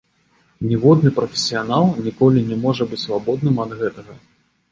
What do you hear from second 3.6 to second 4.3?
ад гэтага.